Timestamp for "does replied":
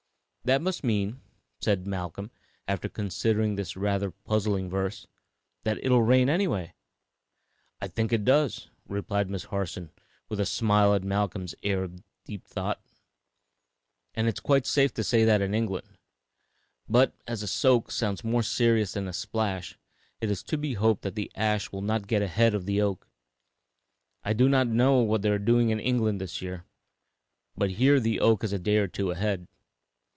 8.25-9.29